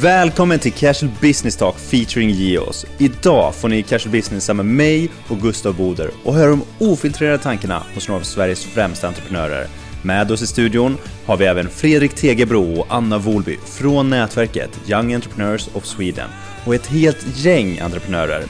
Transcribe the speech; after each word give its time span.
Välkommen 0.00 0.58
till 0.58 0.72
Casual 0.72 1.12
Business 1.20 1.56
Talk 1.56 1.78
featuring 1.78 2.30
Geos. 2.30 2.86
Idag 2.98 3.54
får 3.54 3.68
ni 3.68 3.82
Casual 3.82 4.12
Business 4.12 4.48
med 4.48 4.66
mig 4.66 5.10
och 5.28 5.40
Gustav 5.40 5.76
Boder 5.76 6.10
och 6.24 6.34
höra 6.34 6.50
de 6.50 6.62
ofiltrerade 6.78 7.38
tankarna 7.38 7.82
hos 7.94 8.08
några 8.08 8.20
av 8.20 8.24
Sveriges 8.24 8.64
främsta 8.64 9.08
entreprenörer. 9.08 9.66
Med 10.02 10.30
oss 10.30 10.42
i 10.42 10.46
studion 10.46 10.96
har 11.26 11.36
vi 11.36 11.44
även 11.44 11.68
Fredrik 11.68 12.14
Tegebro 12.14 12.80
och 12.80 12.86
Anna 12.88 13.18
Wolby 13.18 13.56
från 13.66 14.10
nätverket 14.10 14.80
Young 14.88 15.14
Entrepreneurs 15.14 15.68
of 15.72 15.84
Sweden 15.84 16.28
och 16.66 16.74
ett 16.74 16.86
helt 16.86 17.26
gäng 17.36 17.78
entreprenörer. 17.78 18.44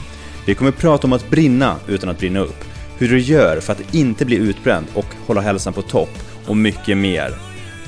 Vi 0.45 0.55
kommer 0.55 0.71
prata 0.71 1.07
om 1.07 1.13
att 1.13 1.29
brinna 1.29 1.75
utan 1.87 2.09
att 2.09 2.19
brinna 2.19 2.39
upp, 2.39 2.65
hur 2.97 3.09
du 3.09 3.19
gör 3.19 3.59
för 3.59 3.73
att 3.73 3.95
inte 3.95 4.25
bli 4.25 4.35
utbränd 4.35 4.85
och 4.93 5.07
hålla 5.25 5.41
hälsan 5.41 5.73
på 5.73 5.81
topp 5.81 6.11
och 6.47 6.57
mycket 6.57 6.97
mer. 6.97 7.44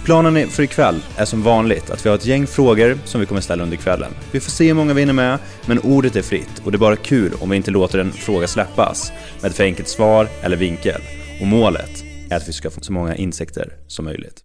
Planen 0.07 0.35
för 0.55 0.63
ikväll 0.63 0.99
är 1.21 1.27
som 1.33 1.41
vanligt 1.53 1.87
att 1.91 2.01
vi 2.05 2.09
har 2.09 2.15
ett 2.15 2.31
gäng 2.31 2.45
frågor 2.57 2.89
som 3.11 3.17
vi 3.21 3.27
kommer 3.27 3.41
ställa 3.47 3.63
under 3.63 3.77
kvällen. 3.85 4.11
Vi 4.33 4.39
får 4.45 4.53
se 4.57 4.65
hur 4.69 4.77
många 4.79 4.93
vi 4.93 5.01
hinner 5.03 5.19
med, 5.25 5.35
men 5.69 5.77
ordet 5.95 6.15
är 6.21 6.25
fritt 6.31 6.55
och 6.63 6.69
det 6.71 6.77
är 6.81 6.85
bara 6.87 6.99
kul 7.11 7.31
om 7.41 7.47
vi 7.49 7.55
inte 7.61 7.71
låter 7.79 7.97
en 8.03 8.11
fråga 8.27 8.47
släppas 8.55 8.97
med 9.41 9.47
ett 9.49 9.57
för 9.57 9.67
enkelt 9.71 9.89
svar 9.97 10.23
eller 10.43 10.57
vinkel. 10.65 11.01
Och 11.41 11.47
målet 11.57 11.93
är 12.31 12.35
att 12.39 12.47
vi 12.49 12.53
ska 12.59 12.67
få 12.75 12.79
så 12.89 12.93
många 12.97 13.13
insekter 13.25 13.67
som 13.95 14.03
möjligt. 14.09 14.37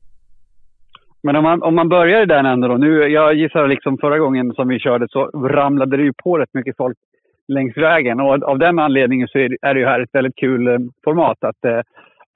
Men 1.27 1.35
om 1.39 1.45
man, 1.49 1.59
om 1.69 1.75
man 1.81 1.89
börjar 1.97 2.23
i 2.23 2.33
den 2.35 2.47
änden 2.47 2.71
då. 2.71 2.77
Nu, 2.77 2.91
jag 3.19 3.29
gissar 3.41 3.69
liksom 3.75 3.93
förra 4.05 4.19
gången 4.25 4.47
som 4.59 4.69
vi 4.69 4.79
körde 4.87 5.07
så 5.11 5.21
ramlade 5.59 5.97
det 5.97 6.07
ju 6.09 6.13
på 6.25 6.39
rätt 6.39 6.55
mycket 6.59 6.77
folk 6.77 6.99
längs 7.49 7.77
vägen. 7.77 8.21
Och 8.21 8.43
av 8.53 8.59
den 8.59 8.79
anledningen 8.79 9.29
så 9.29 9.39
är 9.39 9.75
det 9.75 9.81
ju 9.81 9.87
här 9.87 10.01
ett 10.01 10.15
väldigt 10.19 10.37
kul 10.37 10.63
eh, 10.67 10.79
format. 11.05 11.45
Att 11.45 11.65
eh, 11.65 11.81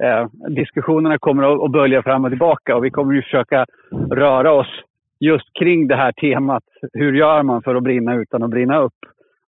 eh, 0.02 0.26
diskussionerna 0.48 1.18
kommer 1.18 1.64
att 1.64 1.72
bölja 1.72 2.02
fram 2.02 2.24
och 2.24 2.30
tillbaka 2.30 2.76
och 2.76 2.84
vi 2.84 2.90
kommer 2.90 3.14
ju 3.14 3.22
försöka 3.22 3.66
röra 4.10 4.52
oss 4.52 4.82
just 5.20 5.58
kring 5.58 5.88
det 5.88 5.96
här 5.96 6.12
temat. 6.12 6.64
Hur 6.92 7.12
gör 7.12 7.42
man 7.42 7.62
för 7.62 7.74
att 7.74 7.82
brinna 7.82 8.14
utan 8.14 8.42
att 8.42 8.50
brinna 8.50 8.78
upp? 8.78 8.98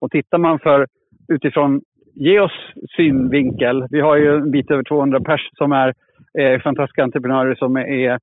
Och 0.00 0.10
tittar 0.10 0.38
man 0.38 0.58
för 0.58 0.86
utifrån 1.28 1.80
Geos 2.14 2.52
synvinkel. 2.96 3.86
Vi 3.90 4.00
har 4.00 4.16
ju 4.16 4.36
en 4.36 4.50
bit 4.50 4.70
över 4.70 4.82
200 4.82 5.20
pers 5.20 5.50
som 5.52 5.72
är 5.72 5.94
eh, 6.38 6.60
fantastiska 6.60 7.02
entreprenörer 7.02 7.54
som 7.54 7.76
är 7.76 8.18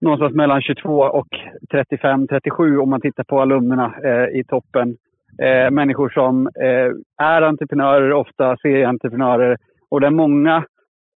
någonstans 0.00 0.34
mellan 0.34 0.62
22 0.62 0.98
och 0.98 1.28
35, 1.70 2.28
37 2.28 2.78
om 2.78 2.90
man 2.90 3.00
tittar 3.00 3.24
på 3.24 3.40
alumnerna 3.40 3.94
eh, 4.04 4.40
i 4.40 4.44
toppen. 4.48 4.96
Eh, 5.42 5.70
människor 5.70 6.08
som 6.08 6.46
eh, 6.46 7.24
är 7.26 7.42
entreprenörer, 7.42 8.12
ofta 8.12 8.56
serieentreprenörer 8.56 9.58
och 9.88 10.00
där 10.00 10.10
många 10.10 10.64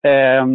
eh, 0.06 0.46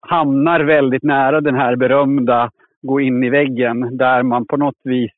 hamnar 0.00 0.60
väldigt 0.60 1.02
nära 1.02 1.40
den 1.40 1.54
här 1.54 1.76
berömda 1.76 2.50
gå 2.82 3.00
in 3.00 3.24
i 3.24 3.30
väggen 3.30 3.96
där 3.96 4.22
man 4.22 4.46
på 4.46 4.56
något 4.56 4.80
vis 4.84 5.10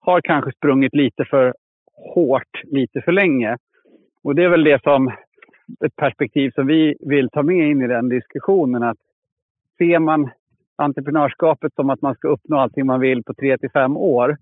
har 0.00 0.20
kanske 0.20 0.52
sprungit 0.52 0.94
lite 0.94 1.24
för 1.24 1.54
hårt 2.14 2.62
lite 2.64 3.00
för 3.00 3.12
länge. 3.12 3.56
Och 4.22 4.34
det 4.34 4.44
är 4.44 4.48
väl 4.48 4.64
det 4.64 4.82
som 4.82 5.08
ett 5.84 5.96
perspektiv 5.96 6.50
som 6.50 6.66
vi 6.66 6.96
vill 7.00 7.30
ta 7.30 7.42
med 7.42 7.70
in 7.70 7.82
i 7.82 7.86
den 7.86 8.08
diskussionen. 8.08 8.82
Att 8.82 8.98
ser 9.78 9.98
man 9.98 10.30
entreprenörskapet 10.76 11.74
som 11.74 11.90
att 11.90 12.02
man 12.02 12.14
ska 12.14 12.28
uppnå 12.28 12.58
allting 12.58 12.86
man 12.86 13.00
vill 13.00 13.22
på 13.22 13.34
tre 13.34 13.58
till 13.58 13.70
fem 13.70 13.96
år 13.96 14.36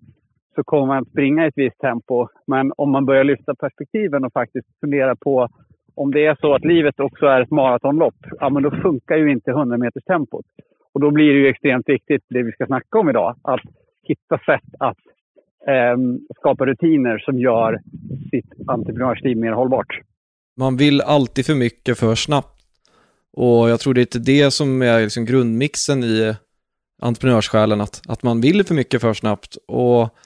så 0.55 0.65
kommer 0.65 0.87
man 0.87 1.03
att 1.03 1.09
springa 1.09 1.45
i 1.45 1.49
ett 1.49 1.59
visst 1.59 1.79
tempo. 1.79 2.29
Men 2.47 2.73
om 2.77 2.91
man 2.91 3.07
börjar 3.07 3.25
lyfta 3.25 3.55
perspektiven 3.55 4.25
och 4.25 4.33
faktiskt 4.33 4.69
fundera 4.81 5.17
på 5.17 5.49
om 5.95 6.11
det 6.11 6.27
är 6.27 6.37
så 6.41 6.55
att 6.55 6.65
livet 6.65 7.01
också 7.01 7.27
är 7.27 7.41
ett 7.41 7.51
maratonlopp, 7.51 8.17
ja 8.41 8.51
men 8.51 8.63
då 8.63 8.71
funkar 8.71 9.17
ju 9.17 9.33
inte 9.33 9.51
100 9.51 9.79
meters 9.79 10.05
tempot. 10.05 10.47
Och 10.93 11.01
då 11.01 11.11
blir 11.11 11.33
det 11.33 11.39
ju 11.39 11.49
extremt 11.49 11.89
viktigt, 11.89 12.25
det 12.29 12.43
vi 12.43 12.53
ska 12.53 12.67
snacka 12.67 12.99
om 12.99 13.11
idag, 13.11 13.37
att 13.43 13.61
hitta 14.03 14.39
sätt 14.39 14.75
att 14.79 14.99
eh, 15.67 15.97
skapa 16.39 16.67
rutiner 16.67 17.19
som 17.19 17.39
gör 17.39 17.81
sitt 18.31 18.69
entreprenörsliv 18.69 19.37
mer 19.37 19.53
hållbart. 19.53 20.01
Man 20.57 20.77
vill 20.77 21.01
alltid 21.01 21.47
för 21.47 21.55
mycket 21.55 21.99
för 21.99 22.15
snabbt. 22.15 22.59
Och 23.33 23.71
jag 23.71 23.81
tror 23.81 23.95
det 23.95 24.15
är 24.15 24.19
det 24.19 24.51
som 24.51 24.83
är 24.83 25.01
liksom 25.01 25.25
grundmixen 25.25 26.05
i 26.05 26.35
entreprenörssjälen, 27.03 27.81
att, 27.81 28.03
att 28.09 28.23
man 28.23 28.41
vill 28.41 28.65
för 28.65 28.75
mycket 28.75 29.01
för 29.01 29.15
snabbt. 29.15 29.57
Och 29.69 30.17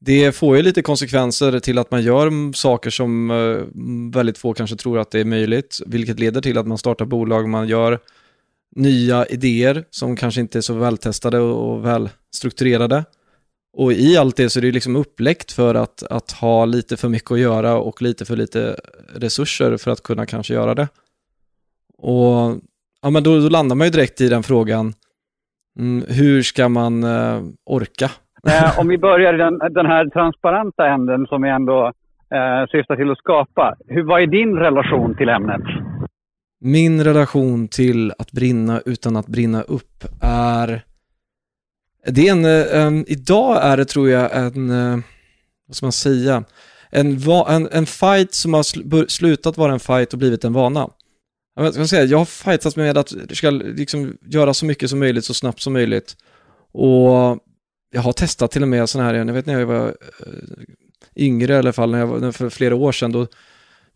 det 0.00 0.32
får 0.32 0.56
ju 0.56 0.62
lite 0.62 0.82
konsekvenser 0.82 1.60
till 1.60 1.78
att 1.78 1.90
man 1.90 2.02
gör 2.02 2.52
saker 2.52 2.90
som 2.90 3.30
eh, 3.30 4.16
väldigt 4.16 4.38
få 4.38 4.54
kanske 4.54 4.76
tror 4.76 4.98
att 4.98 5.10
det 5.10 5.20
är 5.20 5.24
möjligt, 5.24 5.80
vilket 5.86 6.20
leder 6.20 6.40
till 6.40 6.58
att 6.58 6.66
man 6.66 6.78
startar 6.78 7.04
bolag, 7.04 7.48
man 7.48 7.68
gör 7.68 7.98
nya 8.76 9.26
idéer 9.26 9.84
som 9.90 10.16
kanske 10.16 10.40
inte 10.40 10.58
är 10.58 10.62
så 10.62 10.74
vältestade 10.74 11.38
och 11.38 11.84
välstrukturerade. 11.84 13.04
Och 13.72 13.92
i 13.92 14.16
allt 14.16 14.36
det 14.36 14.50
så 14.50 14.58
är 14.58 14.62
det 14.62 14.72
liksom 14.72 14.96
uppläckt 14.96 15.52
för 15.52 15.74
att, 15.74 16.02
att 16.02 16.30
ha 16.30 16.64
lite 16.64 16.96
för 16.96 17.08
mycket 17.08 17.30
att 17.30 17.38
göra 17.38 17.76
och 17.76 18.02
lite 18.02 18.24
för 18.24 18.36
lite 18.36 18.80
resurser 19.14 19.76
för 19.76 19.90
att 19.90 20.02
kunna 20.02 20.26
kanske 20.26 20.54
göra 20.54 20.74
det. 20.74 20.88
Och 21.98 22.58
ja, 23.02 23.10
men 23.10 23.22
då, 23.22 23.38
då 23.40 23.48
landar 23.48 23.76
man 23.76 23.86
ju 23.86 23.90
direkt 23.90 24.20
i 24.20 24.28
den 24.28 24.42
frågan, 24.42 24.94
mm, 25.78 26.04
hur 26.08 26.42
ska 26.42 26.68
man 26.68 27.04
eh, 27.04 27.42
orka 27.66 28.10
Eh, 28.48 28.78
om 28.78 28.88
vi 28.88 28.98
börjar 28.98 29.34
i 29.34 29.36
den, 29.36 29.58
den 29.58 29.86
här 29.86 30.08
transparenta 30.08 30.86
änden 30.86 31.26
som 31.26 31.42
vi 31.42 31.48
ändå 31.48 31.86
eh, 32.34 32.66
syftar 32.70 32.96
till 32.96 33.10
att 33.10 33.18
skapa. 33.18 33.76
Hur, 33.86 34.02
vad 34.02 34.22
är 34.22 34.26
din 34.26 34.56
relation 34.56 35.16
till 35.16 35.28
ämnet? 35.28 35.62
Min 36.60 37.04
relation 37.04 37.68
till 37.68 38.12
att 38.18 38.32
brinna 38.32 38.80
utan 38.86 39.16
att 39.16 39.26
brinna 39.26 39.62
upp 39.62 40.04
är... 40.22 40.82
Det 42.06 42.28
är 42.28 42.32
en, 42.32 42.44
eh, 42.44 42.86
en 42.86 43.04
idag 43.08 43.64
är 43.64 43.76
det 43.76 43.84
tror 43.84 44.08
jag 44.08 44.36
en, 44.36 44.70
eh, 44.70 44.98
vad 45.66 45.76
ska 45.76 45.86
man 45.86 45.92
säga, 45.92 46.44
en, 46.90 47.06
en, 47.48 47.68
en 47.72 47.86
fight 47.86 48.34
som 48.34 48.54
har 48.54 49.08
slutat 49.08 49.58
vara 49.58 49.72
en 49.72 49.80
fight 49.80 50.12
och 50.12 50.18
blivit 50.18 50.44
en 50.44 50.52
vana. 50.52 50.88
Jag, 51.54 51.74
ska 51.74 51.84
säga, 51.84 52.04
jag 52.04 52.18
har 52.18 52.24
fightats 52.24 52.76
med 52.76 52.98
att 52.98 53.12
jag 53.12 53.36
ska 53.36 53.50
liksom 53.50 54.16
göra 54.20 54.54
så 54.54 54.66
mycket 54.66 54.90
som 54.90 54.98
möjligt 54.98 55.24
så 55.24 55.34
snabbt 55.34 55.60
som 55.60 55.72
möjligt. 55.72 56.16
Och 56.72 57.38
jag 57.90 58.00
har 58.00 58.12
testat 58.12 58.50
till 58.50 58.62
och 58.62 58.68
med 58.68 58.88
sådana 58.88 59.10
här, 59.10 59.16
jag 59.16 59.32
vet 59.32 59.46
när 59.46 59.58
jag 59.58 59.66
var 59.66 59.86
eh, 59.88 59.94
yngre 61.16 61.52
i 61.52 61.56
alla 61.56 61.72
fall, 61.72 61.90
när 61.90 61.98
jag 61.98 62.06
var, 62.06 62.32
för 62.32 62.50
flera 62.50 62.74
år 62.74 62.92
sedan, 62.92 63.12
då, 63.12 63.26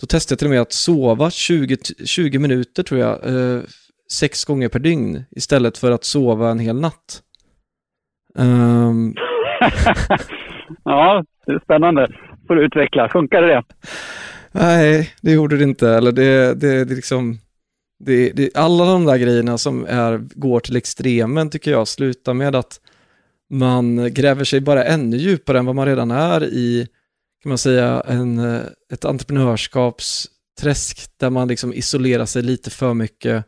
då 0.01 0.07
testade 0.07 0.33
jag 0.33 0.39
till 0.39 0.47
och 0.47 0.51
med 0.51 0.61
att 0.61 0.73
sova 0.73 1.31
20, 1.31 1.77
20 2.05 2.39
minuter 2.39 2.83
tror 2.83 3.01
jag, 3.01 3.27
eh, 3.27 3.63
sex 4.13 4.45
gånger 4.45 4.69
per 4.69 4.79
dygn 4.79 5.25
istället 5.31 5.79
för 5.79 5.91
att 5.91 6.05
sova 6.05 6.51
en 6.51 6.59
hel 6.59 6.81
natt. 6.81 7.23
Um... 8.35 9.15
ja, 10.85 11.25
det 11.47 11.53
är 11.53 11.61
spännande. 11.65 12.09
Får 12.47 12.55
du 12.55 12.65
utveckla. 12.65 13.09
Funkade 13.09 13.47
det? 13.47 13.63
Nej, 14.53 15.11
det 15.23 15.33
gjorde 15.33 15.57
det 15.57 15.65
inte. 15.65 15.89
Eller 15.89 16.13
det, 16.13 16.55
det, 16.55 16.85
det 16.85 16.95
liksom... 16.95 17.39
Det, 18.05 18.31
det, 18.31 18.57
alla 18.57 18.85
de 18.85 19.05
där 19.05 19.17
grejerna 19.17 19.59
som 19.59 19.85
är, 19.89 20.19
går 20.35 20.61
till 20.61 20.77
extremen 20.77 21.51
tycker 21.51 21.71
jag 21.71 21.89
slutar 21.89 22.35
med 22.35 22.55
att 22.55 22.81
man 23.51 24.15
gräver 24.15 24.45
sig 24.45 24.61
bara 24.61 24.85
ännu 24.85 25.17
djupare 25.17 25.59
än 25.59 25.67
vad 25.67 25.75
man 25.75 25.87
redan 25.87 26.11
är 26.11 26.45
i, 26.45 26.89
kan 27.43 27.49
man 27.49 27.59
säga, 27.59 28.03
en, 28.07 28.39
eh, 28.39 28.61
ett 28.93 29.05
entreprenörskapsträsk 29.05 31.11
där 31.17 31.31
man 31.31 31.49
liksom 31.49 31.75
isolerar 31.75 32.27
sig 32.27 32.43
lite 32.43 32.71
för 32.71 32.95
mycket. 32.95 33.45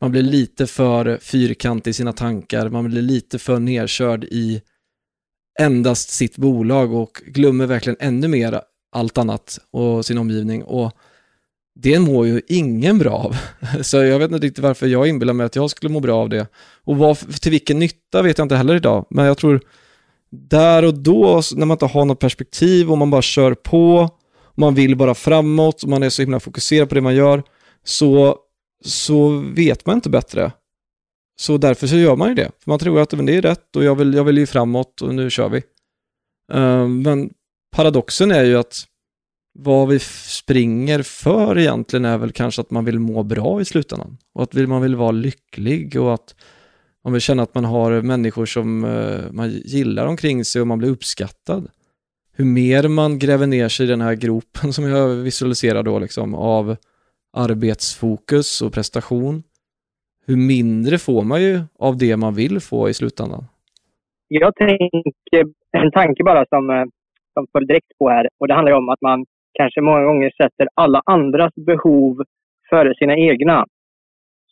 Man 0.00 0.10
blir 0.10 0.22
lite 0.22 0.66
för 0.66 1.18
fyrkantig 1.18 1.90
i 1.90 1.94
sina 1.94 2.12
tankar, 2.12 2.68
man 2.68 2.84
blir 2.84 3.02
lite 3.02 3.38
för 3.38 3.58
nedkörd 3.58 4.24
i 4.24 4.62
endast 5.60 6.10
sitt 6.10 6.36
bolag 6.36 6.94
och 6.94 7.22
glömmer 7.26 7.66
verkligen 7.66 7.96
ännu 8.00 8.28
mer 8.28 8.60
allt 8.92 9.18
annat 9.18 9.58
och 9.70 10.06
sin 10.06 10.18
omgivning. 10.18 10.62
Och 10.62 10.92
det 11.74 11.98
mår 11.98 12.26
ju 12.26 12.40
ingen 12.48 12.98
bra 12.98 13.12
av. 13.12 13.36
Så 13.82 13.96
jag 13.96 14.18
vet 14.18 14.30
inte 14.30 14.46
riktigt 14.46 14.64
varför 14.64 14.86
jag 14.86 15.08
inbillar 15.08 15.34
mig 15.34 15.46
att 15.46 15.56
jag 15.56 15.70
skulle 15.70 15.92
må 15.92 16.00
bra 16.00 16.16
av 16.16 16.28
det. 16.28 16.46
Och 16.84 16.96
vad, 16.96 17.40
till 17.40 17.50
vilken 17.50 17.78
nytta 17.78 18.22
vet 18.22 18.38
jag 18.38 18.44
inte 18.44 18.56
heller 18.56 18.74
idag. 18.74 19.06
Men 19.10 19.24
jag 19.24 19.38
tror 19.38 19.60
där 20.30 20.84
och 20.84 20.94
då, 20.94 21.42
när 21.54 21.66
man 21.66 21.74
inte 21.74 21.86
har 21.86 22.04
något 22.04 22.20
perspektiv 22.20 22.90
och 22.90 22.98
man 22.98 23.10
bara 23.10 23.22
kör 23.22 23.54
på, 23.54 24.10
man 24.54 24.74
vill 24.74 24.96
bara 24.96 25.14
framåt, 25.14 25.82
och 25.82 25.88
man 25.88 26.02
är 26.02 26.10
så 26.10 26.22
himla 26.22 26.40
fokuserad 26.40 26.88
på 26.88 26.94
det 26.94 27.00
man 27.00 27.14
gör, 27.14 27.42
så, 27.84 28.38
så 28.84 29.28
vet 29.56 29.86
man 29.86 29.94
inte 29.94 30.10
bättre. 30.10 30.52
Så 31.40 31.56
därför 31.58 31.86
så 31.86 31.96
gör 31.96 32.16
man 32.16 32.28
ju 32.28 32.34
det. 32.34 32.50
För 32.60 32.70
man 32.70 32.78
tror 32.78 33.00
att 33.00 33.10
det 33.10 33.34
är 33.34 33.42
rätt 33.42 33.76
och 33.76 33.84
jag 33.84 33.94
vill, 33.94 34.14
jag 34.14 34.24
vill 34.24 34.38
ju 34.38 34.46
framåt 34.46 35.02
och 35.02 35.14
nu 35.14 35.30
kör 35.30 35.48
vi. 35.48 35.62
Uh, 36.54 36.88
men 36.88 37.30
paradoxen 37.76 38.30
är 38.30 38.44
ju 38.44 38.58
att 38.58 38.84
vad 39.54 39.88
vi 39.88 39.98
springer 39.98 41.02
för 41.02 41.58
egentligen 41.58 42.04
är 42.04 42.18
väl 42.18 42.32
kanske 42.32 42.60
att 42.60 42.70
man 42.70 42.84
vill 42.84 42.98
må 42.98 43.22
bra 43.22 43.60
i 43.60 43.64
slutändan. 43.64 44.16
Och 44.34 44.42
att 44.42 44.54
man 44.54 44.82
vill 44.82 44.96
vara 44.96 45.10
lycklig 45.10 46.00
och 46.00 46.14
att 46.14 46.34
man 47.04 47.12
vill 47.12 47.22
känna 47.22 47.42
att 47.42 47.54
man 47.54 47.64
har 47.64 48.02
människor 48.02 48.46
som 48.46 48.84
eh, 48.84 49.32
man 49.32 49.50
gillar 49.50 50.06
omkring 50.06 50.44
sig 50.44 50.60
och 50.60 50.66
man 50.66 50.78
blir 50.78 50.90
uppskattad. 50.90 51.70
Hur 52.36 52.44
mer 52.44 52.88
man 52.88 53.18
gräver 53.18 53.46
ner 53.46 53.68
sig 53.68 53.86
i 53.86 53.88
den 53.88 54.00
här 54.00 54.14
gropen 54.14 54.72
som 54.72 54.84
jag 54.84 55.08
visualiserar 55.08 55.82
då 55.82 55.98
liksom 55.98 56.34
av 56.34 56.76
arbetsfokus 57.36 58.62
och 58.62 58.72
prestation, 58.72 59.42
hur 60.26 60.36
mindre 60.36 60.98
får 60.98 61.22
man 61.24 61.42
ju 61.42 61.60
av 61.78 61.98
det 61.98 62.16
man 62.16 62.34
vill 62.34 62.60
få 62.60 62.88
i 62.88 62.94
slutändan. 62.94 63.44
Jag 64.28 64.56
tänker 64.56 65.44
en 65.72 65.90
tanke 65.92 66.24
bara 66.24 66.46
som, 66.48 66.70
eh, 66.70 66.84
som 67.34 67.46
föll 67.52 67.66
direkt 67.66 67.98
på 67.98 68.08
här 68.08 68.28
och 68.38 68.48
det 68.48 68.54
handlar 68.54 68.72
om 68.72 68.88
att 68.88 69.00
man 69.00 69.24
kanske 69.54 69.80
många 69.80 70.04
gånger 70.04 70.30
sätter 70.30 70.68
alla 70.74 71.02
andras 71.06 71.54
behov 71.54 72.22
före 72.70 72.94
sina 72.94 73.16
egna. 73.16 73.66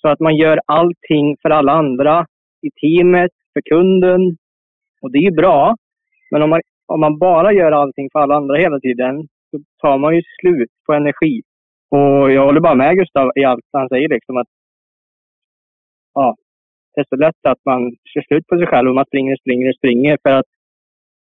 Så 0.00 0.08
att 0.08 0.20
man 0.20 0.36
gör 0.36 0.60
allting 0.66 1.36
för 1.42 1.50
alla 1.50 1.72
andra 1.72 2.26
i 2.62 2.70
teamet, 2.70 3.30
för 3.52 3.60
kunden. 3.60 4.20
Och 5.02 5.12
det 5.12 5.18
är 5.18 5.22
ju 5.22 5.30
bra. 5.30 5.76
Men 6.30 6.42
om 6.42 6.50
man, 6.50 6.60
om 6.86 7.00
man 7.00 7.18
bara 7.18 7.52
gör 7.52 7.72
allting 7.72 8.08
för 8.12 8.18
alla 8.18 8.34
andra 8.34 8.56
hela 8.56 8.80
tiden 8.80 9.28
så 9.50 9.58
tar 9.82 9.98
man 9.98 10.16
ju 10.16 10.22
slut 10.40 10.70
på 10.86 10.92
energi. 10.92 11.42
Och 11.90 12.32
jag 12.32 12.44
håller 12.44 12.60
bara 12.60 12.74
med 12.74 12.98
Gustav 12.98 13.30
i 13.34 13.44
allt 13.44 13.64
han 13.72 13.88
säger. 13.88 14.08
Liksom 14.08 14.36
att, 14.36 14.48
ja, 16.14 16.36
det 16.94 17.00
är 17.00 17.06
så 17.08 17.16
lätt 17.16 17.46
att 17.48 17.64
man 17.64 17.96
kör 18.04 18.22
slut 18.22 18.46
på 18.46 18.56
sig 18.56 18.66
själv 18.66 18.88
och 18.88 18.94
man 18.94 19.04
springer 19.06 19.32
och 19.32 19.38
springer 19.38 19.68
och 19.68 19.76
springer. 19.76 20.18
För 20.22 20.30
att 20.30 20.46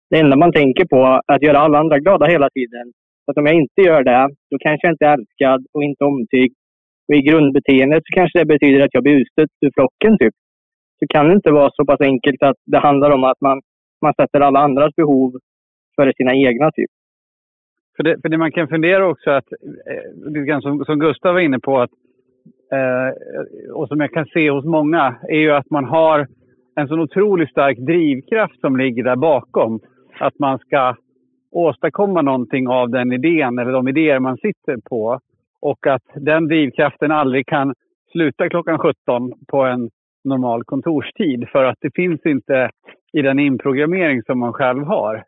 det 0.09 0.19
enda 0.19 0.35
man 0.35 0.51
tänker 0.51 0.85
på 0.85 1.21
är 1.27 1.35
att 1.35 1.41
göra 1.41 1.59
alla 1.59 1.79
andra 1.79 1.99
glada 1.99 2.25
hela 2.25 2.49
tiden. 2.49 2.93
Så 3.27 3.31
att 3.31 3.37
om 3.37 3.45
jag 3.45 3.55
inte 3.55 3.81
gör 3.81 4.03
det, 4.03 4.29
då 4.51 4.57
kanske 4.59 4.87
jag 4.87 4.93
inte 4.93 5.05
är 5.05 5.13
älskad 5.13 5.65
och 5.73 5.83
inte 5.83 6.03
omtyckt. 6.03 6.55
Och 7.07 7.15
i 7.15 7.21
grundbeteendet 7.21 8.03
så 8.05 8.11
kanske 8.13 8.39
det 8.39 8.45
betyder 8.45 8.85
att 8.85 8.93
jag 8.93 9.03
blir 9.03 9.19
utstött 9.21 9.49
ur 9.61 9.71
flocken. 9.73 10.17
Typ. 10.17 10.33
Så 10.99 11.07
kan 11.09 11.27
det 11.27 11.33
inte 11.33 11.51
vara 11.51 11.71
så 11.73 11.85
pass 11.85 12.01
enkelt 12.01 12.43
att 12.43 12.55
det 12.65 12.79
handlar 12.79 13.11
om 13.11 13.23
att 13.23 13.41
man, 13.41 13.61
man 14.01 14.13
sätter 14.13 14.39
alla 14.39 14.59
andras 14.59 14.95
behov 14.95 15.37
före 15.95 16.13
sina 16.17 16.35
egna. 16.35 16.71
Typ. 16.71 16.91
För 17.95 18.03
det, 18.03 18.21
för 18.21 18.29
det 18.29 18.37
man 18.37 18.51
kan 18.51 18.67
fundera 18.67 19.07
också, 19.07 19.29
att, 19.31 19.51
eh, 20.47 20.59
som, 20.59 20.85
som 20.85 20.99
Gustav 20.99 21.33
var 21.33 21.41
inne 21.41 21.59
på, 21.59 21.79
att, 21.79 21.91
eh, 22.71 23.09
och 23.73 23.87
som 23.87 23.99
jag 23.99 24.11
kan 24.11 24.25
se 24.25 24.49
hos 24.49 24.65
många, 24.65 25.15
är 25.29 25.39
ju 25.39 25.51
att 25.51 25.69
man 25.69 25.85
har 25.85 26.27
en 26.75 26.87
sån 26.87 26.99
otroligt 26.99 27.49
stark 27.49 27.77
drivkraft 27.77 28.59
som 28.59 28.77
ligger 28.77 29.03
där 29.03 29.15
bakom. 29.15 29.79
Att 30.19 30.39
man 30.39 30.59
ska 30.59 30.95
åstadkomma 31.57 32.21
någonting 32.21 32.67
av 32.67 32.89
den 32.89 33.11
idén 33.11 33.59
eller 33.59 33.71
de 33.71 33.87
idéer 33.87 34.19
man 34.19 34.37
sitter 34.37 34.77
på. 34.89 35.19
Och 35.61 35.87
att 35.87 36.03
den 36.15 36.47
drivkraften 36.47 37.11
aldrig 37.11 37.47
kan 37.47 37.73
sluta 38.11 38.49
klockan 38.49 38.79
17 38.79 39.33
på 39.47 39.63
en 39.63 39.89
normal 40.23 40.63
kontorstid 40.63 41.49
för 41.49 41.63
att 41.63 41.77
det 41.81 41.95
finns 41.95 42.25
inte 42.25 42.69
i 43.13 43.21
den 43.21 43.39
inprogrammering 43.39 44.23
som 44.23 44.39
man 44.39 44.53
själv 44.53 44.83
har. 44.83 45.23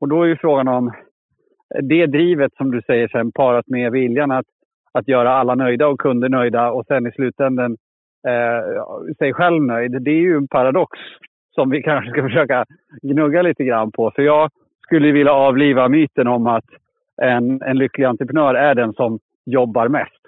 Och 0.00 0.08
då 0.08 0.22
är 0.22 0.26
ju 0.26 0.36
frågan 0.36 0.68
om 0.68 0.92
det 1.82 2.06
drivet 2.06 2.54
som 2.54 2.70
du 2.70 2.82
säger 2.82 3.08
sen 3.08 3.32
parat 3.32 3.68
med 3.68 3.92
viljan 3.92 4.30
att, 4.30 4.46
att 4.92 5.08
göra 5.08 5.30
alla 5.30 5.54
nöjda 5.54 5.88
och 5.88 6.00
kunder 6.00 6.28
nöjda 6.28 6.70
och 6.72 6.86
sen 6.86 7.06
i 7.06 7.12
slutändan 7.12 7.76
eh, 8.26 9.14
sig 9.18 9.32
själv 9.32 9.62
nöjd. 9.62 10.02
Det 10.02 10.10
är 10.10 10.20
ju 10.20 10.36
en 10.36 10.48
paradox 10.48 10.98
som 11.54 11.70
vi 11.70 11.82
kanske 11.82 12.10
ska 12.10 12.22
försöka 12.28 12.64
gnugga 13.02 13.42
lite 13.42 13.64
grann 13.64 13.92
på. 13.92 14.10
För 14.10 14.22
jag 14.22 14.50
skulle 14.90 15.12
vilja 15.12 15.32
avliva 15.32 15.88
myten 15.88 16.26
om 16.26 16.46
att 16.46 16.64
en, 17.22 17.62
en 17.62 17.78
lycklig 17.78 18.04
entreprenör 18.04 18.54
är 18.54 18.74
den 18.74 18.92
som 18.92 19.18
jobbar 19.46 19.88
mest. 19.88 20.22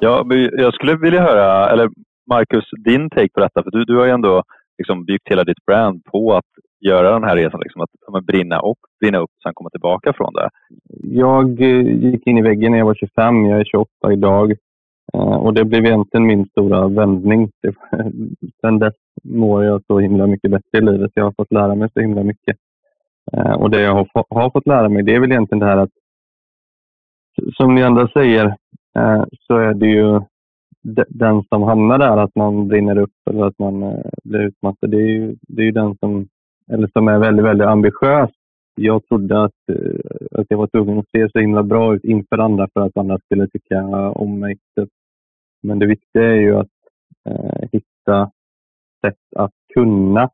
Ja, 0.00 0.26
jag 0.52 0.74
skulle 0.74 0.96
vilja 0.96 1.20
höra, 1.20 1.70
eller 1.70 1.90
Marcus, 2.30 2.64
din 2.84 3.10
take 3.10 3.28
på 3.34 3.40
detta. 3.40 3.62
För 3.62 3.70
du, 3.70 3.84
du 3.84 3.96
har 3.96 4.04
ju 4.04 4.10
ändå 4.10 4.42
liksom 4.78 5.04
byggt 5.04 5.28
hela 5.30 5.44
ditt 5.44 5.64
brand 5.66 6.04
på 6.04 6.34
att 6.34 6.50
göra 6.80 7.12
den 7.12 7.24
här 7.24 7.36
resan, 7.36 7.60
liksom 7.60 7.80
att, 7.80 8.24
brinna 8.24 8.60
och 8.60 8.78
brinna 9.00 9.18
upp 9.18 9.30
och 9.36 9.42
sen 9.42 9.54
komma 9.54 9.70
tillbaka 9.70 10.12
från 10.12 10.32
det. 10.32 10.48
Jag 11.02 11.60
eh, 11.60 11.80
gick 11.80 12.26
in 12.26 12.38
i 12.38 12.42
väggen 12.42 12.72
när 12.72 12.78
jag 12.78 12.86
var 12.86 12.94
25, 12.94 13.46
jag 13.46 13.60
är 13.60 13.64
28 13.64 14.12
idag. 14.12 14.54
Eh, 15.14 15.36
och 15.36 15.54
det 15.54 15.64
blev 15.64 15.86
egentligen 15.86 16.26
min 16.26 16.46
stora 16.46 16.88
vändning. 16.88 17.50
Sen 18.60 18.78
dess 18.78 18.94
mår 19.22 19.64
jag 19.64 19.82
så 19.86 19.98
himla 19.98 20.26
mycket 20.26 20.50
bättre 20.50 20.78
i 20.78 20.80
livet. 20.80 21.10
Jag 21.14 21.24
har 21.24 21.32
fått 21.32 21.52
lära 21.52 21.74
mig 21.74 21.88
så 21.94 22.00
himla 22.00 22.22
mycket. 22.22 22.56
Eh, 23.32 23.52
och 23.52 23.70
det 23.70 23.80
jag 23.80 24.06
har 24.28 24.50
fått 24.50 24.66
lära 24.66 24.88
mig 24.88 25.02
det 25.02 25.14
är 25.14 25.20
väl 25.20 25.32
egentligen 25.32 25.60
det 25.60 25.66
här 25.66 25.76
att 25.76 25.90
som 27.52 27.74
ni 27.74 27.82
andra 27.82 28.08
säger 28.08 28.46
eh, 28.98 29.24
så 29.46 29.56
är 29.56 29.74
det 29.74 29.86
ju 29.86 30.20
den 31.08 31.42
som 31.42 31.62
hamnar 31.62 31.98
där, 31.98 32.16
att 32.16 32.34
man 32.34 32.68
brinner 32.68 32.98
upp 32.98 33.28
eller 33.30 33.44
att 33.44 33.58
man 33.58 34.02
blir 34.24 34.40
utmattad. 34.40 34.90
Det 34.90 34.96
är 34.96 35.08
ju, 35.08 35.36
det 35.40 35.62
är 35.62 35.66
ju 35.66 35.72
den 35.72 35.96
som 35.96 36.28
eller 36.70 36.88
som 36.92 37.08
är 37.08 37.18
väldigt, 37.18 37.44
väldigt 37.44 37.66
ambitiös. 37.66 38.30
Jag 38.74 39.06
trodde 39.08 39.44
att, 39.44 39.52
att 40.30 40.46
jag 40.48 40.58
var 40.58 40.66
tvungen 40.66 40.98
att 40.98 41.10
se 41.12 41.28
så 41.32 41.38
himla 41.38 41.62
bra 41.62 41.94
ut 41.94 42.04
inför 42.04 42.38
andra 42.38 42.68
för 42.72 42.80
att 42.80 42.96
andra 42.96 43.18
skulle 43.18 43.48
tycka 43.48 44.10
om 44.10 44.40
mig. 44.40 44.56
Typ. 44.76 44.88
Men 45.64 45.78
det 45.78 45.86
viktiga 45.86 46.22
är 46.22 46.40
ju 46.40 46.56
att 46.56 46.76
eh, 47.28 47.68
hitta 47.72 48.30
sätt 49.00 49.24
att 49.36 49.52
kunna 49.74 50.30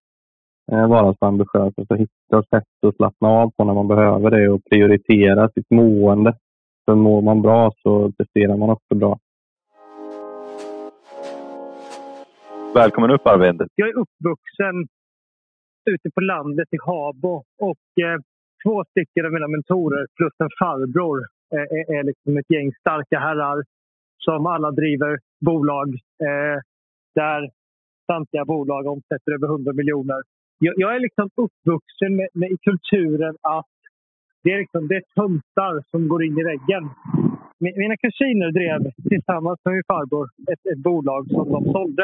eh, 0.72 0.88
vara 0.88 1.14
så 1.14 1.26
ambitiös. 1.26 1.74
Alltså 1.76 1.94
hitta 1.94 2.42
sätt 2.42 2.68
att 2.86 2.96
slappna 2.96 3.28
av 3.28 3.50
på 3.56 3.64
när 3.64 3.74
man 3.74 3.88
behöver 3.88 4.30
det 4.30 4.48
och 4.48 4.64
prioritera 4.70 5.48
sitt 5.48 5.70
mående. 5.70 6.36
För 6.84 6.94
mår 6.94 7.22
man 7.22 7.42
bra 7.42 7.72
så 7.82 8.12
presterar 8.12 8.56
man 8.56 8.70
också 8.70 8.94
bra. 8.94 9.18
Välkommen 12.74 13.10
upp 13.10 13.26
Arvind. 13.26 13.62
Jag 13.74 13.88
är 13.88 13.94
uppvuxen 13.94 14.88
ute 15.90 16.10
på 16.14 16.20
landet 16.20 16.68
i 16.70 16.76
Habo. 16.86 17.44
Och 17.58 18.02
eh, 18.04 18.18
två 18.64 18.84
stycken 18.84 19.26
av 19.26 19.32
mina 19.32 19.48
mentorer 19.48 20.06
plus 20.16 20.32
en 20.38 20.50
farbror 20.58 21.18
eh, 21.54 21.60
är, 21.78 21.98
är 21.98 22.04
liksom 22.04 22.38
ett 22.38 22.50
gäng 22.50 22.72
starka 22.72 23.18
herrar 23.18 23.62
som 24.24 24.46
alla 24.46 24.70
driver 24.70 25.18
bolag 25.40 25.88
eh, 26.26 26.58
där 27.14 27.50
samtliga 28.06 28.44
bolag 28.44 28.86
omsätter 28.86 29.32
över 29.32 29.46
100 29.46 29.72
miljoner. 29.72 30.20
Jag, 30.58 30.74
jag 30.76 30.94
är 30.96 31.00
liksom 31.00 31.30
uppvuxen 31.34 32.16
med, 32.16 32.28
med, 32.34 32.50
i 32.50 32.56
kulturen 32.68 33.36
att 33.42 33.66
det 34.42 34.52
är, 34.52 34.58
liksom, 34.58 34.88
det 34.88 34.96
är 34.96 35.04
töntar 35.14 35.74
som 35.90 36.08
går 36.08 36.24
in 36.24 36.38
i 36.38 36.44
väggen. 36.44 36.84
Mina 37.60 37.96
kusiner 37.96 38.50
drev 38.58 38.80
tillsammans 39.08 39.58
med 39.64 39.74
min 39.74 39.82
farbror 39.92 40.28
ett, 40.52 40.66
ett 40.72 40.78
bolag 40.78 41.26
som 41.30 41.52
de 41.52 41.64
sålde 41.72 42.02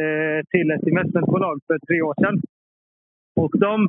eh, 0.00 0.40
till 0.50 0.70
ett 0.70 0.86
investmentbolag 0.86 1.60
för 1.66 1.78
tre 1.86 2.02
år 2.02 2.14
sedan. 2.22 2.40
Och 3.36 3.52
de, 3.58 3.88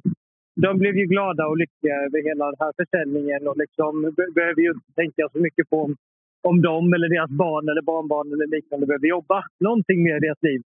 de 0.56 0.78
blev 0.78 0.96
ju 0.96 1.06
glada 1.06 1.48
och 1.48 1.58
lyckliga 1.58 1.96
över 1.96 2.24
hela 2.30 2.46
den 2.46 2.60
här 2.60 2.74
försäljningen 2.80 3.48
och 3.48 3.58
liksom 3.58 4.13
behöver 4.36 4.62
ju 4.62 4.72
inte 4.72 4.92
tänka 4.96 5.30
så 5.32 5.40
mycket 5.40 5.70
på 5.70 5.84
om 5.84 5.96
om 6.50 6.62
de 6.62 6.94
eller 6.94 7.10
deras 7.10 7.30
barn 7.30 7.70
eller 7.70 7.82
barnbarn 7.82 8.28
eller 8.34 8.48
liknande 8.56 8.86
behöver 8.88 9.08
jobba. 9.08 9.44
Någonting 9.60 10.04
mer 10.04 10.16
i 10.18 10.20
deras 10.20 10.42
liv. 10.42 10.62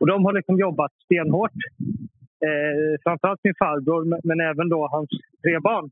Och 0.00 0.06
de 0.06 0.24
har 0.24 0.32
liksom 0.32 0.58
jobbat 0.58 0.92
stenhårt. 1.04 1.58
Eh, 2.46 3.00
framförallt 3.04 3.40
min 3.44 3.54
farbror, 3.58 4.02
men- 4.28 4.40
även 4.40 4.68
då 4.68 4.88
hans 4.90 5.10
tre 5.42 5.58
barn. 5.58 5.90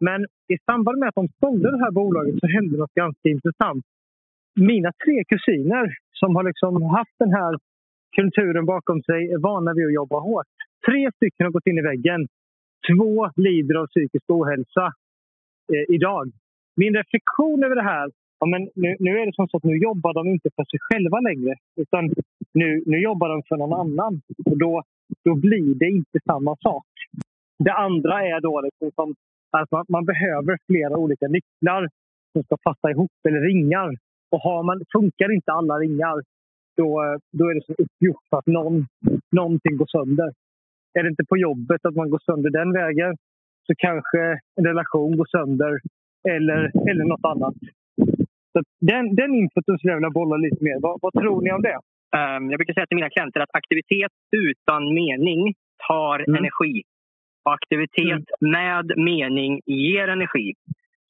Men 0.00 0.20
i 0.54 0.56
samband 0.66 0.98
med 0.98 1.08
att 1.08 1.14
de 1.14 1.28
sålde 1.40 1.70
det 1.70 1.78
här 1.84 1.90
bolaget 1.90 2.34
så 2.40 2.46
hände 2.46 2.78
något 2.78 2.94
ganska 2.94 3.28
intressant. 3.28 3.84
Mina 4.60 4.92
tre 5.04 5.24
kusiner 5.24 5.96
som 6.12 6.36
har 6.36 6.42
liksom 6.42 6.82
haft 6.82 7.14
den 7.18 7.32
här 7.32 7.58
kulturen 8.16 8.64
bakom 8.66 9.02
sig 9.02 9.30
är 9.32 9.38
vana 9.38 9.72
vid 9.74 9.86
att 9.86 9.92
jobba 9.92 10.18
hårt. 10.20 10.46
Tre 10.86 11.10
stycken 11.16 11.44
har 11.46 11.50
gått 11.52 11.66
in 11.66 11.78
i 11.78 11.82
väggen. 11.82 12.26
Två 12.88 13.30
lider 13.36 13.74
av 13.74 13.86
psykisk 13.86 14.24
ohälsa 14.28 14.86
eh, 15.72 15.94
idag. 15.94 16.32
Min 16.76 16.94
reflektion 16.94 17.64
över 17.64 17.74
det 17.74 17.82
här, 17.82 18.10
ja, 18.40 18.46
men 18.46 18.62
nu, 18.74 18.96
nu 18.98 19.18
är 19.18 19.26
det 19.26 19.34
som 19.34 19.48
så 19.48 19.56
att 19.56 19.64
nu 19.64 19.76
jobbar 19.76 20.14
de 20.14 20.28
inte 20.28 20.48
för 20.56 20.64
sig 20.64 20.80
själva 20.80 21.20
längre. 21.20 21.54
Utan 21.76 22.14
nu, 22.52 22.82
nu 22.86 22.98
jobbar 22.98 23.28
de 23.28 23.42
för 23.48 23.56
någon 23.56 23.80
annan. 23.80 24.20
Och 24.44 24.58
då, 24.58 24.82
då 25.24 25.34
blir 25.34 25.74
det 25.74 25.88
inte 25.90 26.18
samma 26.26 26.56
sak. 26.56 26.86
Det 27.58 27.72
andra 27.72 28.26
är 28.26 28.40
då 28.40 28.60
liksom 28.60 28.90
som 28.94 29.14
att 29.50 29.70
man, 29.70 29.84
man 29.88 30.04
behöver 30.04 30.58
flera 30.66 30.96
olika 30.96 31.26
nycklar 31.28 31.88
som 32.32 32.42
ska 32.42 32.56
passa 32.56 32.90
ihop, 32.90 33.10
eller 33.28 33.40
ringar. 33.40 33.96
Och 34.30 34.40
har 34.40 34.62
man, 34.62 34.82
funkar 34.92 35.32
inte 35.34 35.52
alla 35.52 35.74
ringar, 35.78 36.22
då, 36.76 37.18
då 37.32 37.48
är 37.50 37.54
det 37.54 37.64
som 37.64 37.74
uppgjort 37.78 38.24
för 38.30 38.38
att 38.38 38.46
någon, 38.46 38.86
någonting 39.32 39.76
går 39.76 39.86
sönder. 39.86 40.32
Är 40.94 41.02
det 41.02 41.08
inte 41.08 41.24
på 41.24 41.36
jobbet 41.36 41.84
att 41.84 41.94
man 41.94 42.10
går 42.10 42.22
sönder 42.26 42.50
den 42.50 42.72
vägen 42.72 43.16
så 43.66 43.72
kanske 43.78 44.20
en 44.56 44.64
relation 44.64 45.16
går 45.16 45.26
sönder 45.30 45.80
eller, 46.28 46.90
eller 46.90 47.04
något 47.04 47.24
annat. 47.24 47.54
Så 48.56 48.62
den, 48.80 49.14
den 49.14 49.34
inputen 49.34 49.78
skulle 49.78 49.92
jag 49.92 49.96
vilja 50.00 50.10
bolla 50.10 50.36
lite 50.36 50.64
mer. 50.64 50.78
Vad, 50.80 50.98
vad 51.02 51.12
tror 51.12 51.42
ni 51.42 51.52
om 51.52 51.62
det? 51.62 51.78
Ehm, 52.18 52.50
Jag 52.50 52.58
brukar 52.58 52.74
säga 52.74 52.86
till 52.86 52.96
mina 53.00 53.10
klienter 53.10 53.40
att 53.40 53.54
aktivitet 53.60 54.12
utan 54.36 54.94
mening 54.94 55.54
tar 55.88 56.18
Mm. 56.18 56.34
energi. 56.38 56.82
Och 57.44 57.52
aktivitet 57.52 58.24
med 58.40 58.86
mening 59.10 59.60
ger 59.66 60.08
energi. 60.08 60.52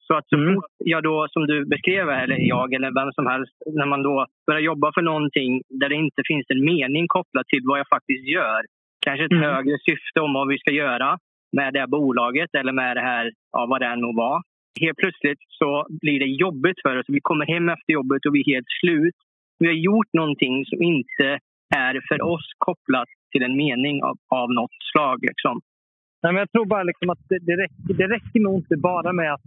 Så 0.07 0.13
att 0.17 0.29
så 0.29 0.37
Mm. 0.37 0.55
fort 0.55 0.65
jag 0.77 1.03
då, 1.03 1.27
som 1.29 1.47
du 1.47 1.65
beskrev, 1.65 2.09
eller 2.09 2.37
jag 2.39 2.73
eller 2.73 2.91
vem 3.01 3.11
som 3.11 3.25
helst, 3.27 3.53
när 3.79 3.85
man 3.85 4.03
då 4.03 4.25
börjar 4.47 4.61
jobba 4.61 4.91
för 4.95 5.01
någonting 5.01 5.61
där 5.69 5.89
det 5.89 5.95
inte 5.95 6.21
finns 6.27 6.45
en 6.49 6.65
mening 6.65 7.05
kopplad 7.07 7.45
till 7.47 7.61
vad 7.69 7.79
jag 7.79 7.87
faktiskt 7.95 8.25
gör. 8.27 8.61
Kanske 9.05 9.25
ett 9.25 9.31
Mm. 9.31 9.43
högre 9.43 9.77
syfte 9.89 10.21
om 10.21 10.33
vad 10.33 10.47
vi 10.47 10.57
ska 10.59 10.71
göra 10.71 11.17
med 11.57 11.73
det 11.73 11.79
här 11.79 11.87
bolaget 11.87 12.49
eller 12.59 12.73
med 12.73 12.97
det 12.97 13.01
här, 13.01 13.31
ja, 13.51 13.65
vad 13.69 13.81
det 13.81 13.85
än 13.87 14.01
må 14.01 14.13
vara. 14.15 14.41
Helt 14.79 14.97
plötsligt 14.97 15.39
så 15.59 15.87
blir 15.89 16.19
det 16.19 16.25
jobbigt 16.45 16.81
för 16.81 16.99
oss. 16.99 17.05
Vi 17.07 17.19
kommer 17.21 17.45
hem 17.45 17.69
efter 17.69 17.93
jobbet 17.93 18.25
och 18.25 18.35
vi 18.35 18.39
är 18.39 18.53
helt 18.55 18.71
slut. 18.81 19.15
Vi 19.59 19.67
har 19.67 19.73
gjort 19.73 20.13
någonting 20.13 20.65
som 20.65 20.81
inte 20.83 21.39
är 21.75 21.95
för 22.07 22.21
oss 22.21 22.47
kopplat 22.57 23.09
till 23.31 23.43
en 23.43 23.57
mening 23.57 24.03
av, 24.03 24.17
av 24.27 24.53
något 24.53 24.77
slag. 24.91 25.17
Liksom. 25.21 25.61
Nej, 26.23 26.33
men 26.33 26.39
jag 26.39 26.51
tror 26.51 26.65
bara 26.65 26.83
liksom 26.83 27.09
att 27.09 27.19
det, 27.29 27.39
det, 27.39 27.55
räcker, 27.63 27.93
det 27.93 28.07
räcker 28.07 28.39
nog 28.39 28.55
inte 28.55 28.77
bara 28.77 29.13
med 29.13 29.33
att 29.33 29.41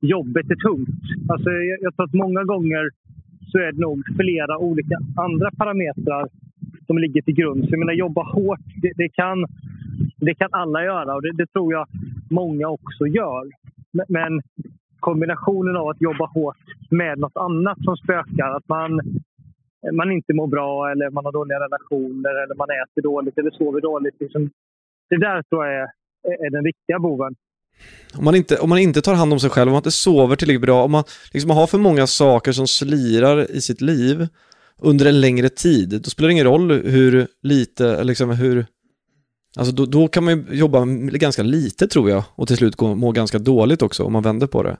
jobbet 0.00 0.50
är 0.50 0.68
tungt. 0.68 1.02
Alltså, 1.28 1.50
jag, 1.50 1.78
jag 1.80 1.96
tror 1.96 2.06
att 2.06 2.14
många 2.24 2.44
gånger 2.44 2.90
så 3.50 3.58
är 3.58 3.72
det 3.72 3.80
nog 3.80 4.02
flera 4.20 4.58
olika 4.58 4.96
andra 5.16 5.50
parametrar 5.50 6.28
som 6.86 6.98
ligger 6.98 7.22
till 7.22 7.34
grund. 7.34 7.64
Så 7.64 7.70
jag 7.70 7.78
menar, 7.78 7.92
jobba 7.92 8.22
hårt, 8.22 8.60
det, 8.82 8.92
det, 8.96 9.08
kan, 9.08 9.46
det 10.16 10.34
kan 10.34 10.48
alla 10.52 10.84
göra 10.84 11.14
och 11.14 11.22
det, 11.22 11.32
det 11.32 11.46
tror 11.46 11.72
jag 11.72 11.86
många 12.30 12.68
också 12.68 13.06
gör. 13.06 13.50
Men, 13.92 14.06
men 14.08 14.42
kombinationen 15.08 15.76
av 15.76 15.86
att 15.88 16.00
jobba 16.00 16.26
hårt 16.26 16.64
med 16.90 17.18
något 17.18 17.36
annat 17.46 17.78
som 17.86 17.96
spökar, 17.96 18.50
att 18.58 18.68
man, 18.68 18.90
man 20.00 20.12
inte 20.12 20.32
mår 20.34 20.46
bra 20.46 20.90
eller 20.90 21.10
man 21.10 21.24
har 21.24 21.32
dåliga 21.32 21.60
relationer 21.66 22.34
eller 22.42 22.54
man 22.54 22.68
äter 22.82 23.02
dåligt 23.02 23.38
eller 23.38 23.50
sover 23.50 23.80
dåligt. 23.80 24.16
Liksom, 24.20 24.50
det 25.10 25.18
där 25.26 25.42
tror 25.42 25.66
jag 25.66 25.74
är, 25.82 25.88
är 26.46 26.50
den 26.50 26.64
riktiga 26.64 26.98
boven. 26.98 27.34
Om 28.18 28.24
man, 28.24 28.34
inte, 28.34 28.58
om 28.58 28.68
man 28.68 28.78
inte 28.78 29.00
tar 29.02 29.14
hand 29.14 29.32
om 29.32 29.40
sig 29.40 29.50
själv, 29.50 29.68
om 29.68 29.72
man 29.72 29.80
inte 29.80 29.90
sover 29.90 30.36
tillräckligt 30.36 30.68
bra, 30.68 30.84
om 30.84 30.92
man 30.92 31.04
liksom 31.32 31.50
har 31.50 31.66
för 31.66 31.78
många 31.78 32.06
saker 32.06 32.52
som 32.52 32.66
slirar 32.66 33.50
i 33.50 33.60
sitt 33.60 33.80
liv 33.80 34.26
under 34.82 35.06
en 35.06 35.20
längre 35.20 35.48
tid, 35.48 36.00
då 36.04 36.10
spelar 36.10 36.28
det 36.28 36.32
ingen 36.32 36.46
roll 36.46 36.70
hur 36.70 37.26
lite, 37.42 38.04
liksom 38.04 38.30
hur... 38.30 38.66
Alltså 39.58 39.72
då, 39.78 39.84
då 39.96 40.08
kan 40.08 40.24
man 40.24 40.32
ju 40.34 40.40
jobba 40.62 40.78
ganska 41.26 41.42
lite 41.42 41.86
tror 41.86 42.10
jag 42.10 42.22
och 42.38 42.46
till 42.48 42.56
slut 42.56 42.76
gå, 42.76 42.94
må 42.94 43.12
ganska 43.12 43.38
dåligt 43.38 43.82
också 43.82 44.04
om 44.04 44.12
man 44.12 44.22
vänder 44.22 44.46
på 44.46 44.62
det. 44.62 44.76